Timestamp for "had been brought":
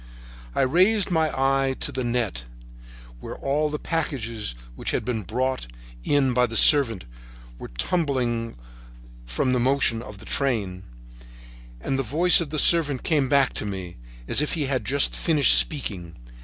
4.89-5.67